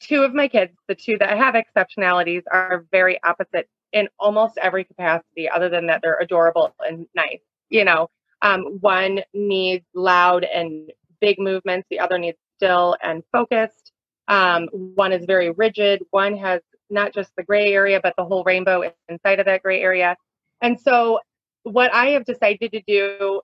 two 0.00 0.22
of 0.22 0.34
my 0.34 0.48
kids, 0.48 0.72
the 0.88 0.94
two 0.94 1.18
that 1.18 1.36
have 1.36 1.54
exceptionalities, 1.54 2.42
are 2.50 2.84
very 2.90 3.22
opposite 3.22 3.68
in 3.94 4.08
almost 4.18 4.58
every 4.60 4.84
capacity, 4.84 5.48
other 5.48 5.70
than 5.70 5.86
that 5.86 6.02
they're 6.02 6.18
adorable 6.18 6.74
and 6.80 7.06
nice, 7.14 7.40
you 7.70 7.84
know. 7.84 8.10
Um, 8.42 8.78
one 8.80 9.20
needs 9.32 9.86
loud 9.94 10.44
and 10.44 10.92
big 11.20 11.38
movements, 11.38 11.86
the 11.88 12.00
other 12.00 12.18
needs 12.18 12.36
still 12.56 12.96
and 13.02 13.22
focused. 13.32 13.92
Um, 14.28 14.68
one 14.72 15.12
is 15.12 15.24
very 15.24 15.50
rigid, 15.52 16.02
one 16.10 16.36
has 16.36 16.60
not 16.90 17.14
just 17.14 17.30
the 17.36 17.42
gray 17.42 17.72
area, 17.72 18.00
but 18.02 18.14
the 18.18 18.24
whole 18.24 18.44
rainbow 18.44 18.92
inside 19.08 19.40
of 19.40 19.46
that 19.46 19.62
gray 19.62 19.80
area. 19.80 20.16
And 20.60 20.78
so, 20.78 21.20
what 21.62 21.94
I 21.94 22.08
have 22.08 22.24
decided 22.26 22.72
to 22.72 22.82
do 22.86 23.40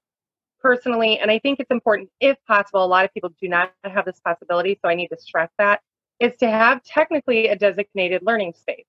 personally, 0.60 1.18
and 1.18 1.30
I 1.30 1.38
think 1.38 1.60
it's 1.60 1.70
important 1.70 2.10
if 2.20 2.36
possible, 2.46 2.84
a 2.84 2.86
lot 2.86 3.04
of 3.04 3.14
people 3.14 3.30
do 3.40 3.48
not 3.48 3.72
have 3.84 4.04
this 4.04 4.20
possibility, 4.20 4.78
so 4.82 4.90
I 4.90 4.94
need 4.94 5.08
to 5.08 5.16
stress 5.18 5.50
that, 5.58 5.80
is 6.18 6.32
to 6.40 6.50
have 6.50 6.82
technically 6.82 7.48
a 7.48 7.56
designated 7.56 8.22
learning 8.22 8.52
space. 8.54 8.84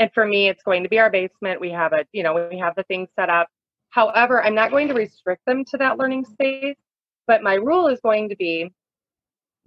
And 0.00 0.10
for 0.14 0.26
me, 0.26 0.48
it's 0.48 0.62
going 0.62 0.82
to 0.82 0.88
be 0.88 0.98
our 0.98 1.10
basement. 1.10 1.60
We 1.60 1.70
have 1.70 1.92
a, 1.92 2.06
you 2.12 2.22
know, 2.22 2.48
we 2.50 2.58
have 2.58 2.74
the 2.74 2.84
things 2.84 3.10
set 3.14 3.28
up. 3.28 3.48
However, 3.90 4.42
I'm 4.42 4.54
not 4.54 4.70
going 4.70 4.88
to 4.88 4.94
restrict 4.94 5.42
them 5.46 5.62
to 5.66 5.76
that 5.76 5.98
learning 5.98 6.24
space, 6.24 6.78
but 7.26 7.42
my 7.42 7.54
rule 7.54 7.86
is 7.86 8.00
going 8.00 8.30
to 8.30 8.36
be 8.36 8.72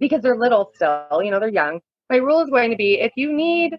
because 0.00 0.22
they're 0.22 0.36
little 0.36 0.72
still, 0.74 1.22
you 1.22 1.30
know, 1.30 1.38
they're 1.38 1.48
young. 1.48 1.80
My 2.10 2.16
rule 2.16 2.40
is 2.40 2.50
going 2.50 2.70
to 2.70 2.76
be 2.76 3.00
if 3.00 3.12
you 3.16 3.32
need 3.32 3.78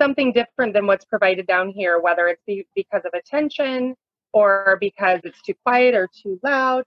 something 0.00 0.32
different 0.32 0.72
than 0.72 0.86
what's 0.86 1.04
provided 1.04 1.46
down 1.46 1.68
here, 1.68 2.00
whether 2.00 2.26
it's 2.26 2.42
because 2.74 3.02
of 3.04 3.12
attention 3.12 3.94
or 4.32 4.78
because 4.80 5.20
it's 5.24 5.40
too 5.42 5.54
quiet 5.62 5.94
or 5.94 6.08
too 6.22 6.40
loud, 6.42 6.84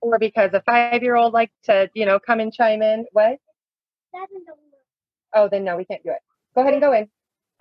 or 0.00 0.18
because 0.18 0.50
a 0.54 0.62
five 0.62 1.02
year 1.02 1.16
old 1.16 1.34
likes 1.34 1.54
to, 1.64 1.90
you 1.94 2.06
know, 2.06 2.18
come 2.18 2.40
and 2.40 2.54
chime 2.54 2.80
in. 2.80 3.04
What? 3.12 3.36
Oh, 5.34 5.48
then 5.50 5.64
no, 5.64 5.76
we 5.76 5.84
can't 5.84 6.02
do 6.02 6.10
it. 6.10 6.20
Go 6.54 6.62
ahead 6.62 6.72
and 6.72 6.82
go 6.82 6.92
in. 6.92 7.08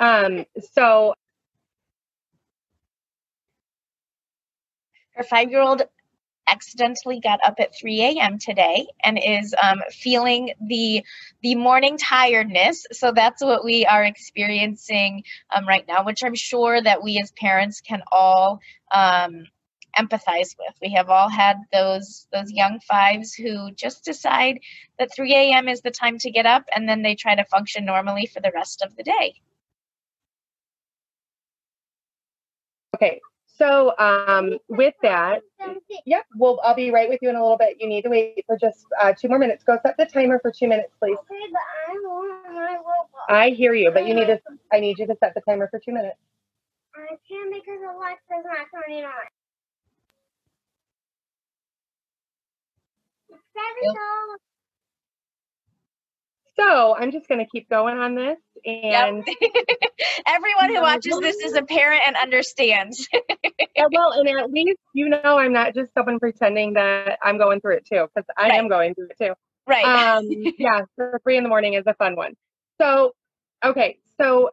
Um, 0.02 0.46
so 0.74 1.16
her 5.16 5.24
five 5.24 5.52
year 5.52 5.62
old 5.62 5.84
accidentally 6.48 7.20
got 7.22 7.40
up 7.46 7.56
at 7.60 7.76
3 7.76 8.02
a.m. 8.04 8.38
today 8.40 8.88
and 9.04 9.20
is 9.24 9.56
um, 9.62 9.82
feeling 9.92 10.54
the 10.68 11.04
the 11.42 11.56
morning 11.56 11.98
tiredness. 11.98 12.86
So 12.92 13.12
that's 13.14 13.42
what 13.44 13.64
we 13.64 13.86
are 13.86 14.04
experiencing 14.04 15.24
um, 15.56 15.68
right 15.68 15.86
now, 15.88 16.04
which 16.06 16.24
I'm 16.24 16.36
sure 16.36 16.82
that 16.82 17.04
we 17.04 17.20
as 17.22 17.32
parents 17.34 17.82
can 17.82 18.02
all 18.12 18.60
um, 18.94 19.46
empathize 20.00 20.56
with. 20.60 20.76
We 20.82 20.92
have 20.94 21.10
all 21.10 21.30
had 21.30 21.58
those 21.72 22.28
those 22.34 22.52
young 22.52 22.80
fives 22.82 23.34
who 23.34 23.72
just 23.74 24.04
decide 24.06 24.60
that 25.00 25.14
3 25.16 25.34
a.m. 25.36 25.68
is 25.70 25.82
the 25.82 25.92
time 25.92 26.18
to 26.20 26.32
get 26.32 26.46
up, 26.46 26.66
and 26.76 26.90
then 26.90 27.02
they 27.04 27.16
try 27.16 27.36
to 27.36 27.46
function 27.46 27.86
normally 27.86 28.26
for 28.28 28.42
the 28.42 28.52
rest 28.54 28.82
of 28.82 28.96
the 28.98 29.04
day. 29.04 29.36
Okay, 33.02 33.20
so 33.48 33.98
um, 33.98 34.60
with 34.70 34.94
that, 35.02 35.42
yep, 36.06 36.26
well, 36.38 36.60
I'll 36.64 36.76
be 36.76 36.92
right 36.92 37.10
with 37.10 37.20
you 37.24 37.30
in 37.30 37.36
a 37.36 37.42
little 37.42 37.58
bit. 37.58 37.78
You 37.80 37.88
need 37.88 38.04
to 38.04 38.10
wait 38.10 38.44
for 38.46 38.58
just 38.58 38.86
uh, 39.02 39.12
two 39.12 39.28
more 39.28 39.40
minutes. 39.40 39.64
Go 39.64 39.80
set 39.82 39.98
the 39.98 40.06
timer 40.06 40.40
for 40.40 40.52
two 40.52 40.68
minutes, 40.68 40.94
please. 41.00 41.18
Okay, 41.18 41.52
but 41.52 41.62
I 41.90 41.94
want 42.04 42.54
my 42.54 42.78
robot. 42.78 43.08
I 43.28 43.50
hear 43.50 43.74
you, 43.74 43.90
but 43.90 44.06
you 44.06 44.14
need 44.14 44.28
to. 44.28 44.40
I 44.72 44.80
need 44.80 45.00
you 45.00 45.08
to 45.08 45.16
set 45.20 45.34
the 45.34 45.42
timer 45.42 45.68
for 45.70 45.80
two 45.80 45.94
minutes. 45.94 46.18
I 46.96 47.18
can't 47.28 47.52
because 47.52 47.80
Alexa's 47.82 48.46
not 48.46 48.68
turning 48.72 49.04
on. 49.04 49.12
Seven 53.30 53.96
dollars. 53.96 54.51
So 56.60 56.96
I'm 56.96 57.12
just 57.12 57.28
going 57.28 57.40
to 57.40 57.50
keep 57.50 57.70
going 57.70 57.98
on 57.98 58.16
this, 58.16 58.38
and 58.66 59.24
Yep. 59.26 59.52
Everyone 60.28 60.76
who 60.76 60.82
watches 60.82 61.18
this 61.20 61.38
is 61.38 61.56
a 61.56 61.64
parent 61.64 62.02
and 62.06 62.16
understands. 62.16 63.08
Yeah, 63.76 63.86
well, 63.94 64.12
and 64.12 64.28
at 64.28 64.52
least 64.52 64.78
you 64.94 65.08
know 65.08 65.22
I'm 65.24 65.54
not 65.54 65.74
just 65.74 65.94
someone 65.94 66.20
pretending 66.20 66.74
that 66.74 67.18
I'm 67.24 67.38
going 67.38 67.62
through 67.62 67.78
it 67.78 67.86
too, 67.86 68.08
because 68.14 68.28
I 68.38 68.50
am 68.58 68.68
going 68.68 68.94
through 68.96 69.10
it 69.12 69.18
too. 69.18 69.34
right. 69.66 69.86
Um, 69.86 70.28
yeah, 70.58 70.82
for 70.96 71.20
three 71.24 71.38
in 71.38 71.44
the 71.44 71.50
morning 71.50 71.76
is 71.76 71.84
a 71.88 71.94
fun 71.94 72.16
one. 72.16 72.34
So, 72.80 73.14
okay, 73.64 73.98
so 74.20 74.50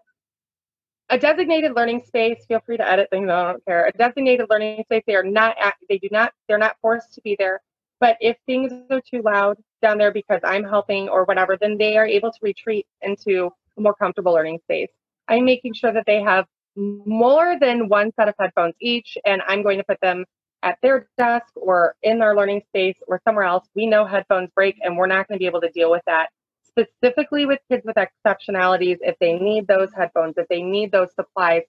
a 1.10 1.18
designated 1.18 1.74
learning 1.74 2.04
space. 2.06 2.44
Feel 2.46 2.60
free 2.64 2.76
to 2.76 2.88
edit 2.88 3.08
things. 3.10 3.28
I 3.28 3.52
don't 3.52 3.64
care. 3.64 3.86
A 3.86 3.92
designated 3.92 4.46
learning 4.48 4.84
space. 4.84 5.02
They 5.06 5.16
are 5.16 5.24
not. 5.24 5.56
At, 5.60 5.74
they 5.88 5.98
do 5.98 6.08
not. 6.12 6.32
They're 6.46 6.58
not 6.58 6.76
forced 6.80 7.14
to 7.14 7.20
be 7.22 7.34
there. 7.38 7.60
But 8.00 8.16
if 8.20 8.36
things 8.46 8.72
are 8.90 9.00
too 9.00 9.22
loud 9.22 9.58
down 9.82 9.98
there 9.98 10.12
because 10.12 10.40
I'm 10.44 10.64
helping 10.64 11.08
or 11.08 11.24
whatever, 11.24 11.56
then 11.60 11.78
they 11.78 11.96
are 11.96 12.06
able 12.06 12.30
to 12.30 12.38
retreat 12.42 12.86
into 13.02 13.50
a 13.76 13.80
more 13.80 13.94
comfortable 13.94 14.32
learning 14.32 14.60
space. 14.64 14.90
I'm 15.28 15.44
making 15.44 15.74
sure 15.74 15.92
that 15.92 16.04
they 16.06 16.22
have 16.22 16.46
more 16.76 17.58
than 17.60 17.88
one 17.88 18.12
set 18.14 18.28
of 18.28 18.34
headphones 18.38 18.74
each, 18.80 19.18
and 19.26 19.42
I'm 19.46 19.62
going 19.62 19.78
to 19.78 19.84
put 19.84 20.00
them 20.00 20.24
at 20.62 20.78
their 20.82 21.08
desk 21.18 21.46
or 21.56 21.94
in 22.02 22.18
their 22.18 22.36
learning 22.36 22.62
space 22.68 22.96
or 23.06 23.20
somewhere 23.24 23.44
else. 23.44 23.68
We 23.74 23.86
know 23.86 24.04
headphones 24.04 24.50
break, 24.54 24.76
and 24.82 24.96
we're 24.96 25.06
not 25.06 25.28
going 25.28 25.36
to 25.36 25.42
be 25.42 25.46
able 25.46 25.60
to 25.60 25.70
deal 25.70 25.90
with 25.90 26.02
that. 26.06 26.30
Specifically 26.62 27.46
with 27.46 27.58
kids 27.70 27.84
with 27.84 27.96
exceptionalities, 27.96 28.98
if 29.00 29.16
they 29.20 29.38
need 29.38 29.66
those 29.66 29.92
headphones, 29.92 30.34
if 30.36 30.46
they 30.48 30.62
need 30.62 30.92
those 30.92 31.12
supplies, 31.14 31.62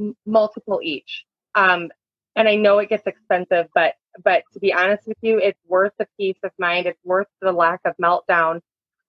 m- 0.00 0.16
multiple 0.26 0.80
each. 0.82 1.24
Um, 1.54 1.90
and 2.34 2.48
I 2.48 2.56
know 2.56 2.78
it 2.78 2.88
gets 2.88 3.06
expensive, 3.06 3.68
but 3.74 3.94
but 4.22 4.42
to 4.52 4.60
be 4.60 4.72
honest 4.72 5.06
with 5.06 5.18
you, 5.22 5.38
it's 5.38 5.60
worth 5.66 5.92
the 5.98 6.06
peace 6.18 6.38
of 6.42 6.50
mind. 6.58 6.86
It's 6.86 7.00
worth 7.04 7.26
the 7.40 7.52
lack 7.52 7.80
of 7.84 7.94
meltdown. 8.02 8.60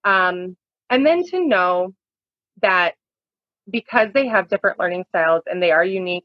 Um, 0.04 0.56
and 0.90 1.04
then 1.04 1.24
to 1.28 1.46
know 1.46 1.94
that 2.62 2.94
because 3.70 4.08
they 4.14 4.26
have 4.26 4.48
different 4.48 4.78
learning 4.78 5.04
styles 5.08 5.42
and 5.46 5.62
they 5.62 5.70
are 5.70 5.84
unique 5.84 6.24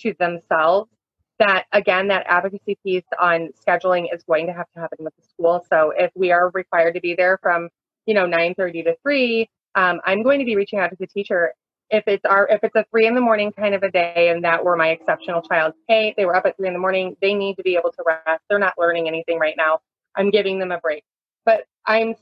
to 0.00 0.14
themselves, 0.18 0.90
that 1.38 1.66
again, 1.72 2.08
that 2.08 2.24
advocacy 2.28 2.78
piece 2.84 3.04
on 3.20 3.48
scheduling 3.66 4.06
is 4.12 4.22
going 4.24 4.46
to 4.46 4.52
have 4.52 4.66
to 4.74 4.80
happen 4.80 4.98
with 5.00 5.14
the 5.16 5.22
school. 5.22 5.64
So 5.68 5.92
if 5.96 6.10
we 6.14 6.30
are 6.30 6.50
required 6.50 6.94
to 6.94 7.00
be 7.00 7.14
there 7.14 7.38
from, 7.42 7.68
you 8.06 8.14
know, 8.14 8.26
9:30 8.26 8.84
to 8.84 8.96
3, 9.02 9.48
um, 9.74 10.00
I'm 10.04 10.22
going 10.22 10.38
to 10.38 10.44
be 10.44 10.56
reaching 10.56 10.78
out 10.78 10.90
to 10.90 10.96
the 10.98 11.06
teacher 11.06 11.54
if 11.92 12.04
it's 12.06 12.24
our 12.24 12.48
if 12.48 12.58
it's 12.64 12.74
a 12.74 12.84
three 12.90 13.06
in 13.06 13.14
the 13.14 13.20
morning 13.20 13.52
kind 13.52 13.74
of 13.74 13.82
a 13.82 13.90
day 13.90 14.30
and 14.30 14.42
that 14.42 14.64
were 14.64 14.76
my 14.76 14.88
exceptional 14.88 15.42
child 15.42 15.74
hey 15.86 16.14
they 16.16 16.24
were 16.24 16.34
up 16.34 16.46
at 16.46 16.56
three 16.56 16.66
in 16.66 16.72
the 16.72 16.80
morning 16.80 17.14
they 17.20 17.34
need 17.34 17.54
to 17.56 17.62
be 17.62 17.76
able 17.76 17.92
to 17.92 18.02
rest. 18.04 18.42
They're 18.48 18.58
not 18.58 18.74
learning 18.78 19.06
anything 19.06 19.38
right 19.38 19.54
now. 19.56 19.80
I'm 20.16 20.30
giving 20.30 20.58
them 20.58 20.72
a 20.72 20.78
break. 20.78 21.04
But 21.44 21.64
i'm 21.86 22.14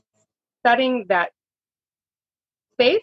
setting 0.67 1.07
that 1.09 1.31
space 2.73 3.03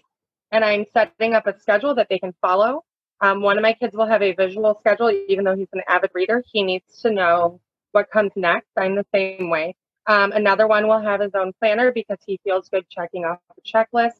and 0.52 0.64
i'm 0.64 0.86
setting 0.94 1.34
up 1.34 1.48
a 1.48 1.58
schedule 1.60 1.96
that 1.96 2.08
they 2.10 2.20
can 2.20 2.34
follow. 2.42 2.84
Um, 3.22 3.42
one 3.42 3.58
of 3.58 3.64
my 3.64 3.74
kids 3.74 3.96
will 3.96 4.06
have 4.06 4.22
a 4.22 4.34
visual 4.34 4.78
schedule 4.82 5.10
even 5.30 5.46
though 5.46 5.56
he's 5.56 5.70
an 5.74 5.82
avid 5.88 6.12
reader. 6.14 6.44
He 6.52 6.64
needs 6.64 7.02
to 7.02 7.10
know 7.10 7.60
what 7.94 8.12
comes 8.12 8.32
next. 8.36 8.70
I'm 8.78 8.96
the 8.96 9.06
same 9.14 9.50
way. 9.50 9.76
Um, 10.06 10.32
another 10.34 10.68
one 10.68 10.88
will 10.88 11.02
have 11.02 11.22
his 11.22 11.32
own 11.34 11.52
planner 11.60 11.92
because 11.92 12.18
he 12.28 12.40
feels 12.44 12.70
good 12.70 12.86
checking 12.90 13.26
off 13.26 13.40
the 13.56 13.62
checklist. 13.62 14.20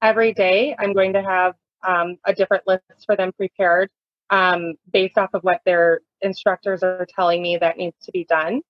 Every 0.00 0.32
day 0.32 0.76
i'm 0.78 0.92
going 0.92 1.12
to 1.14 1.22
have 1.22 1.54
um, 1.86 2.16
a 2.26 2.34
different 2.34 2.66
list 2.66 2.82
for 3.06 3.16
them 3.16 3.32
prepared 3.32 3.90
um, 4.30 4.74
based 4.92 5.18
off 5.18 5.30
of 5.34 5.42
what 5.42 5.60
their 5.64 6.00
instructors 6.22 6.82
are 6.82 7.06
telling 7.08 7.42
me 7.42 7.56
that 7.56 7.76
needs 7.76 7.96
to 8.04 8.12
be 8.12 8.24
done. 8.24 8.60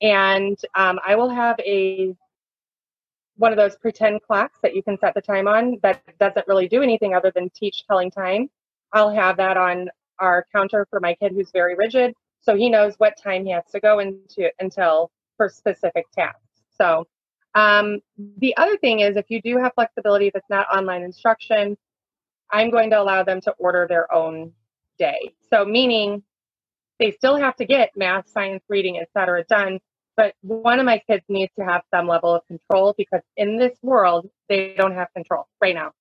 And 0.00 0.56
um, 0.74 0.98
I 1.06 1.16
will 1.16 1.30
have 1.30 1.56
a 1.60 2.14
one 3.36 3.52
of 3.52 3.56
those 3.56 3.76
pretend 3.76 4.20
clocks 4.22 4.58
that 4.62 4.74
you 4.74 4.82
can 4.82 4.98
set 4.98 5.14
the 5.14 5.20
time 5.20 5.46
on 5.46 5.78
that 5.82 6.02
doesn't 6.18 6.46
really 6.48 6.66
do 6.68 6.82
anything 6.82 7.14
other 7.14 7.32
than 7.34 7.48
teach 7.50 7.84
telling 7.86 8.10
time. 8.10 8.50
I'll 8.92 9.14
have 9.14 9.36
that 9.36 9.56
on 9.56 9.88
our 10.18 10.44
counter 10.52 10.86
for 10.90 10.98
my 10.98 11.14
kid 11.14 11.32
who's 11.32 11.52
very 11.52 11.76
rigid, 11.76 12.14
so 12.40 12.56
he 12.56 12.68
knows 12.68 12.94
what 12.98 13.14
time 13.22 13.44
he 13.44 13.52
has 13.52 13.64
to 13.70 13.80
go 13.80 14.00
into 14.00 14.50
until 14.58 15.12
for 15.36 15.48
specific 15.48 16.06
tasks. 16.12 16.40
So 16.76 17.06
um, 17.54 18.00
the 18.38 18.56
other 18.56 18.76
thing 18.76 19.00
is 19.00 19.16
if 19.16 19.26
you 19.28 19.40
do 19.40 19.56
have 19.58 19.72
flexibility, 19.74 20.26
if 20.26 20.34
it's 20.34 20.50
not 20.50 20.66
online 20.74 21.02
instruction, 21.02 21.76
I'm 22.50 22.70
going 22.70 22.90
to 22.90 23.00
allow 23.00 23.22
them 23.24 23.40
to 23.42 23.52
order 23.58 23.86
their 23.88 24.12
own 24.12 24.52
day. 24.98 25.32
So 25.50 25.64
meaning 25.64 26.22
they 26.98 27.12
still 27.12 27.36
have 27.36 27.56
to 27.56 27.64
get 27.64 27.92
math, 27.96 28.28
science, 28.28 28.64
reading, 28.68 28.98
et 28.98 29.08
cetera 29.16 29.44
done. 29.44 29.80
But 30.16 30.34
one 30.42 30.80
of 30.80 30.86
my 30.86 31.00
kids 31.08 31.24
needs 31.28 31.52
to 31.58 31.64
have 31.64 31.82
some 31.94 32.08
level 32.08 32.34
of 32.34 32.46
control 32.46 32.94
because 32.98 33.22
in 33.36 33.56
this 33.56 33.78
world, 33.82 34.28
they 34.48 34.74
don't 34.76 34.94
have 34.94 35.08
control 35.14 35.46
right 35.60 35.74
now. 35.74 35.92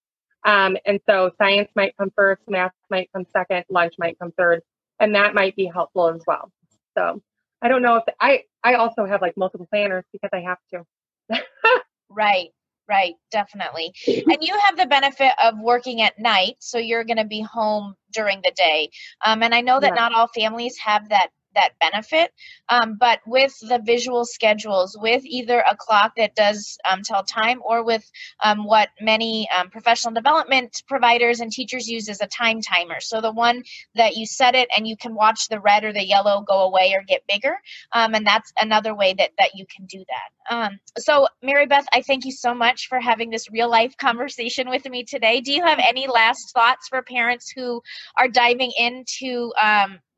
Um, 0.44 0.78
and 0.86 1.00
so 1.08 1.32
science 1.38 1.70
might 1.76 1.96
come 1.98 2.12
first, 2.16 2.42
math 2.48 2.72
might 2.90 3.10
come 3.14 3.26
second, 3.32 3.66
lunch 3.70 3.94
might 4.00 4.18
come 4.20 4.32
third, 4.38 4.62
and 5.00 5.14
that 5.16 5.36
might 5.36 5.56
be 5.56 5.66
helpful 5.66 6.10
as 6.10 6.22
well. 6.26 6.52
So 6.98 7.22
I 7.62 7.68
don't 7.68 7.82
know 7.84 7.98
if 7.98 8.04
I, 8.20 8.44
I 8.64 8.76
also 8.76 9.06
have 9.06 9.22
like 9.22 9.38
multiple 9.38 9.68
planners 9.70 10.06
because 10.12 10.30
I 10.34 10.42
have 10.42 10.58
to. 10.74 11.42
right. 12.10 12.50
Right, 12.88 13.16
definitely. 13.32 13.94
And 14.08 14.38
you 14.42 14.58
have 14.66 14.78
the 14.78 14.86
benefit 14.86 15.34
of 15.44 15.60
working 15.60 16.02
at 16.02 16.18
night, 16.20 16.56
so 16.60 16.78
you're 16.78 17.04
going 17.04 17.18
to 17.18 17.26
be 17.26 17.42
home 17.42 17.96
during 18.14 18.42
the 18.44 18.52
day. 18.56 18.90
Um, 19.26 19.44
and 19.44 19.54
I 19.54 19.62
know 19.62 19.80
that 19.80 19.94
Yeah. 19.94 19.96
not 19.96 20.14
all 20.14 20.28
families 20.28 20.78
have 20.78 21.10
that 21.10 21.30
that 21.58 21.74
benefit. 21.80 22.32
Um, 22.70 22.96
but 23.00 23.20
with 23.26 23.54
the 23.60 23.82
visual 23.84 24.26
schedules, 24.26 24.98
with 25.00 25.24
either 25.26 25.60
a 25.60 25.76
clock 25.76 26.14
that 26.18 26.36
does 26.36 26.78
um, 26.90 27.02
tell 27.02 27.24
time 27.24 27.62
or 27.66 27.84
with 27.84 28.10
um, 28.44 28.66
what 28.66 28.90
many 29.02 29.50
um, 29.58 29.70
professional 29.70 30.14
development 30.14 30.84
providers 30.88 31.42
and 31.42 31.52
teachers 31.52 31.88
use 31.88 32.08
as 32.10 32.22
a 32.22 32.28
time 32.28 32.62
timer. 32.62 33.00
So 33.00 33.22
the 33.22 33.32
one 33.32 33.64
that 33.96 34.16
you 34.16 34.26
set 34.26 34.56
it 34.56 34.70
and 34.76 34.88
you 34.88 34.96
can 34.96 35.14
watch 35.14 35.48
the 35.50 35.60
red 35.60 35.84
or 35.84 35.92
the 35.92 36.06
yellow 36.06 36.42
go 36.42 36.62
away 36.62 36.94
or 36.94 37.04
get 37.08 37.24
bigger. 37.28 37.56
Um, 37.92 38.14
and 38.14 38.26
that's 38.26 38.52
another 38.58 38.96
way 38.96 39.14
that, 39.18 39.32
that 39.38 39.56
you 39.56 39.66
can 39.76 39.86
do 39.86 40.00
that. 40.00 40.56
Um, 40.56 40.80
so 40.98 41.28
Mary 41.42 41.66
Beth, 41.66 41.86
I 41.94 42.02
thank 42.02 42.26
you 42.26 42.32
so 42.32 42.54
much 42.54 42.88
for 42.88 43.00
having 43.00 43.30
this 43.30 43.52
real 43.52 43.70
life 43.70 43.98
conversation 44.02 44.70
with 44.70 44.90
me 44.90 45.04
today. 45.04 45.42
Do 45.42 45.52
you 45.52 45.64
have 45.64 45.80
any 45.80 46.08
last 46.08 46.54
thoughts 46.54 46.88
for 46.88 47.02
parents 47.02 47.52
who 47.56 47.82
are 48.18 48.28
diving 48.28 48.72
into 48.78 49.52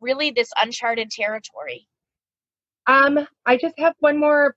really 0.01 0.31
this 0.31 0.49
uncharted 0.61 1.11
territory? 1.11 1.87
Um, 2.87 3.27
I 3.45 3.57
just 3.57 3.77
have 3.79 3.93
one 3.99 4.19
more. 4.19 4.55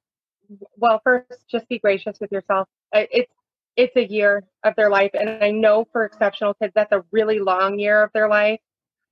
Well, 0.76 1.00
first, 1.04 1.44
just 1.50 1.68
be 1.68 1.78
gracious 1.78 2.18
with 2.20 2.32
yourself. 2.32 2.68
It's 2.92 3.32
it's 3.76 3.96
a 3.96 4.06
year 4.06 4.44
of 4.64 4.74
their 4.76 4.90
life, 4.90 5.10
and 5.14 5.42
I 5.42 5.50
know 5.50 5.86
for 5.92 6.04
exceptional 6.04 6.54
kids 6.54 6.72
that's 6.74 6.92
a 6.92 7.04
really 7.10 7.38
long 7.38 7.78
year 7.78 8.02
of 8.02 8.10
their 8.12 8.28
life, 8.28 8.60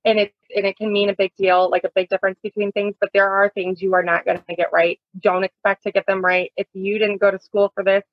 and 0.05 0.19
it 0.19 0.33
and 0.55 0.65
it 0.65 0.77
can 0.77 0.91
mean 0.91 1.09
a 1.09 1.15
big 1.15 1.31
deal, 1.37 1.69
like 1.69 1.83
a 1.83 1.91
big 1.95 2.09
difference 2.09 2.39
between 2.43 2.71
things. 2.71 2.95
But 2.99 3.09
there 3.13 3.29
are 3.29 3.49
things 3.49 3.81
you 3.81 3.93
are 3.93 4.03
not 4.03 4.25
going 4.25 4.39
to 4.47 4.55
get 4.55 4.71
right. 4.71 4.99
Don't 5.21 5.43
expect 5.43 5.83
to 5.83 5.91
get 5.91 6.05
them 6.07 6.23
right. 6.23 6.51
If 6.57 6.67
you 6.73 6.99
didn't 6.99 7.17
go 7.17 7.31
to 7.31 7.39
school 7.39 7.71
for 7.73 7.83
this, 7.83 8.03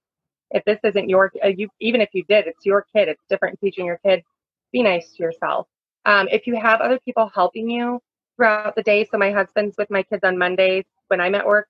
if 0.51 0.65
this 0.65 0.79
isn't 0.85 1.09
your, 1.09 1.33
uh, 1.45 1.49
you 1.49 1.69
even 1.81 2.01
if 2.01 2.11
you 2.13 2.25
did, 2.29 2.47
it's 2.47 2.65
your 2.65 2.87
kid. 2.95 3.09
It's 3.09 3.23
different 3.29 3.61
teaching 3.61 3.87
your 3.87 4.01
kid. 4.05 4.23
Be 4.73 4.83
nice 4.83 5.13
to 5.13 5.23
yourself. 5.23 5.67
Um, 6.05 6.29
if 6.31 6.47
you 6.47 6.57
have 6.57 6.81
other 6.81 6.99
people 7.05 7.31
helping 7.35 7.69
you 7.69 8.01
throughout 8.39 8.77
the 8.77 8.83
day, 8.83 9.05
so 9.05 9.19
my 9.19 9.33
husband's 9.33 9.77
with 9.77 9.91
my 9.91 10.03
kids 10.05 10.23
on 10.23 10.39
Mondays 10.39 10.85
when 11.09 11.21
I'm 11.21 11.35
at 11.35 11.47
work, 11.47 11.69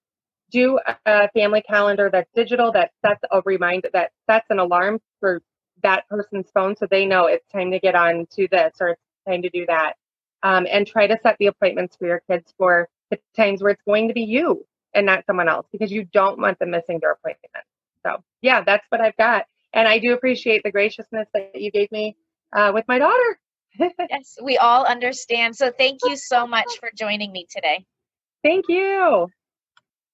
do 0.50 0.78
a 1.06 1.28
family 1.30 1.62
calendar 1.62 2.10
that's 2.12 2.30
digital 2.34 2.72
that 2.72 2.92
sets 3.04 3.20
a 3.30 3.42
reminder 3.44 3.88
that 3.92 4.12
sets 4.28 4.46
an 4.50 4.58
alarm 4.58 5.00
for 5.20 5.42
that 5.82 6.08
person's 6.08 6.50
phone 6.52 6.76
so 6.76 6.86
they 6.90 7.06
know 7.06 7.26
it's 7.26 7.46
time 7.48 7.70
to 7.70 7.78
get 7.78 7.94
on 7.94 8.26
to 8.34 8.48
this 8.50 8.74
or 8.80 8.90
it's 8.90 9.02
time 9.26 9.42
to 9.42 9.50
do 9.50 9.64
that. 9.66 9.94
Um, 10.42 10.66
and 10.70 10.86
try 10.86 11.08
to 11.08 11.18
set 11.22 11.36
the 11.38 11.46
appointments 11.46 11.96
for 11.96 12.06
your 12.06 12.22
kids 12.30 12.54
for 12.56 12.88
the 13.10 13.18
times 13.36 13.60
where 13.60 13.72
it's 13.72 13.82
going 13.82 14.06
to 14.08 14.14
be 14.14 14.22
you 14.22 14.64
and 14.94 15.04
not 15.04 15.26
someone 15.26 15.48
else 15.48 15.66
because 15.72 15.90
you 15.90 16.04
don't 16.04 16.38
want 16.38 16.60
them 16.60 16.70
missing 16.70 17.00
their 17.00 17.12
appointment. 17.12 17.64
So, 18.06 18.22
yeah, 18.40 18.62
that's 18.62 18.86
what 18.90 19.00
I've 19.00 19.16
got. 19.16 19.46
And 19.72 19.88
I 19.88 19.98
do 19.98 20.12
appreciate 20.12 20.62
the 20.62 20.70
graciousness 20.70 21.28
that 21.34 21.60
you 21.60 21.72
gave 21.72 21.90
me 21.90 22.16
uh, 22.52 22.70
with 22.72 22.84
my 22.86 22.98
daughter. 22.98 23.38
yes, 24.10 24.36
we 24.42 24.56
all 24.58 24.84
understand. 24.84 25.56
So, 25.56 25.70
thank 25.70 26.00
you 26.04 26.16
so 26.16 26.46
much 26.46 26.78
for 26.80 26.90
joining 26.96 27.32
me 27.32 27.46
today. 27.50 27.84
Thank 28.42 28.66
you. 28.68 29.28